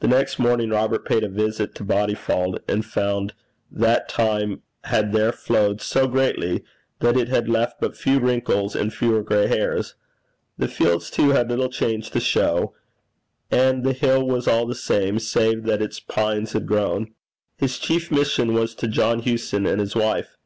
[0.00, 3.32] The next morning Robert paid a visit to Bodyfauld, and found
[3.70, 6.62] that time had there flowed so gently
[6.98, 9.94] that it had left but few wrinkles and fewer gray hairs.
[10.58, 12.74] The fields, too, had little change to show;
[13.50, 17.14] and the hill was all the same, save that its pines had grown.
[17.56, 20.36] His chief mission was to John Hewson and his wife.